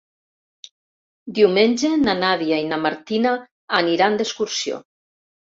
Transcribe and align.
Diumenge 1.39 1.91
na 2.07 2.17
Nàdia 2.21 2.59
i 2.63 2.67
na 2.71 2.81
Martina 2.87 3.37
aniran 3.83 4.21
d'excursió. 4.23 4.85